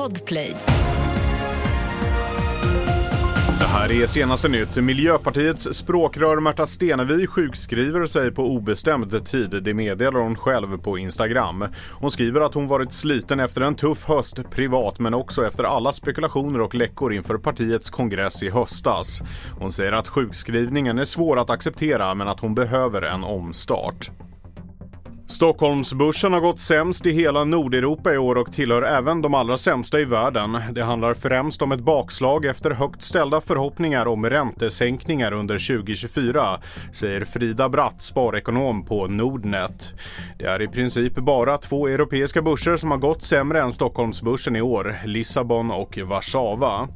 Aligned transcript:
Podplay. 0.00 0.56
Det 3.58 3.66
här 3.66 4.02
är 4.02 4.06
senaste 4.06 4.48
nytt. 4.48 4.76
Miljöpartiets 4.76 5.68
språkrör 5.72 6.40
Märta 6.40 6.66
Stenevi 6.66 7.26
sjukskriver 7.26 8.06
sig 8.06 8.30
på 8.30 8.42
obestämd 8.42 9.26
tid. 9.26 9.62
Det 9.62 9.74
meddelar 9.74 10.20
hon 10.20 10.36
själv 10.36 10.78
på 10.78 10.98
Instagram. 10.98 11.64
Hon 11.92 12.10
skriver 12.10 12.40
att 12.40 12.54
hon 12.54 12.68
varit 12.68 12.92
sliten 12.92 13.40
efter 13.40 13.60
en 13.60 13.74
tuff 13.74 14.04
höst 14.04 14.50
privat 14.50 14.98
men 14.98 15.14
också 15.14 15.46
efter 15.46 15.64
alla 15.64 15.92
spekulationer 15.92 16.60
och 16.60 16.74
läckor 16.74 17.12
inför 17.12 17.38
partiets 17.38 17.90
kongress 17.90 18.42
i 18.42 18.50
höstas. 18.50 19.22
Hon 19.58 19.72
säger 19.72 19.92
att 19.92 20.08
sjukskrivningen 20.08 20.98
är 20.98 21.04
svår 21.04 21.38
att 21.38 21.50
acceptera 21.50 22.14
men 22.14 22.28
att 22.28 22.40
hon 22.40 22.54
behöver 22.54 23.02
en 23.02 23.24
omstart. 23.24 24.10
Stockholmsbörsen 25.30 26.32
har 26.32 26.40
gått 26.40 26.60
sämst 26.60 27.06
i 27.06 27.12
hela 27.12 27.44
Nordeuropa 27.44 28.14
i 28.14 28.18
år 28.18 28.36
och 28.36 28.52
tillhör 28.52 28.82
även 28.82 29.22
de 29.22 29.34
allra 29.34 29.56
sämsta 29.56 30.00
i 30.00 30.04
världen. 30.04 30.60
Det 30.72 30.82
handlar 30.82 31.14
främst 31.14 31.62
om 31.62 31.72
ett 31.72 31.80
bakslag 31.80 32.44
efter 32.44 32.70
högt 32.70 33.02
ställda 33.02 33.40
förhoppningar 33.40 34.06
om 34.06 34.26
räntesänkningar 34.26 35.32
under 35.32 35.76
2024, 35.78 36.60
säger 36.92 37.24
Frida 37.24 37.68
Bratt, 37.68 38.02
sparekonom 38.02 38.84
på 38.84 39.06
Nordnet. 39.06 39.94
Det 40.38 40.44
är 40.44 40.62
i 40.62 40.68
princip 40.68 41.14
bara 41.14 41.58
två 41.58 41.88
europeiska 41.88 42.42
börser 42.42 42.76
som 42.76 42.90
har 42.90 42.98
gått 42.98 43.22
sämre 43.22 43.62
än 43.62 43.72
Stockholmsbörsen 43.72 44.56
i 44.56 44.60
år, 44.60 44.96
Lissabon 45.04 45.70
och 45.70 45.98
Warszawa. 45.98 46.88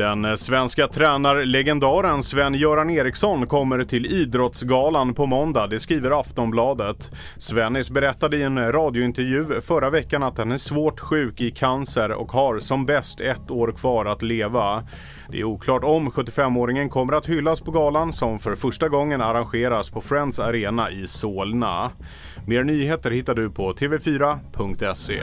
Den 0.00 0.38
svenska 0.38 0.88
tränarlegendaren 0.88 2.22
Sven-Göran 2.22 2.90
Eriksson 2.90 3.46
kommer 3.46 3.84
till 3.84 4.06
Idrottsgalan 4.06 5.14
på 5.14 5.26
måndag, 5.26 5.66
det 5.66 5.80
skriver 5.80 6.20
Aftonbladet. 6.20 7.10
Svennis 7.36 7.90
berättade 7.90 8.36
i 8.36 8.42
en 8.42 8.72
radiointervju 8.72 9.60
förra 9.60 9.90
veckan 9.90 10.22
att 10.22 10.38
han 10.38 10.52
är 10.52 10.56
svårt 10.56 11.00
sjuk 11.00 11.40
i 11.40 11.50
cancer 11.50 12.12
och 12.12 12.32
har 12.32 12.58
som 12.58 12.86
bäst 12.86 13.20
ett 13.20 13.50
år 13.50 13.72
kvar 13.72 14.06
att 14.06 14.22
leva. 14.22 14.84
Det 15.28 15.40
är 15.40 15.44
oklart 15.44 15.84
om 15.84 16.10
75-åringen 16.10 16.88
kommer 16.88 17.12
att 17.12 17.26
hyllas 17.26 17.60
på 17.60 17.70
galan 17.70 18.12
som 18.12 18.38
för 18.38 18.54
första 18.54 18.88
gången 18.88 19.20
arrangeras 19.20 19.90
på 19.90 20.00
Friends 20.00 20.38
Arena 20.38 20.90
i 20.90 21.06
Solna. 21.06 21.90
Mer 22.46 22.64
nyheter 22.64 23.10
hittar 23.10 23.34
du 23.34 23.50
på 23.50 23.72
tv4.se. 23.72 25.22